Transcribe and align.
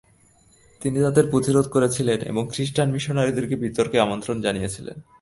তিনি 0.81 1.01
তাদের 1.01 1.27
প্রতিরোধ 1.27 1.67
করেছিলেন 1.67 2.19
এবং 2.21 2.47
খ্রিস্টান 2.51 2.91
মিশনারিদের 2.91 3.57
বিতর্কে 3.57 3.99
আমন্ত্রণ 3.99 4.41
জানিয়েছিলেন। 4.41 5.01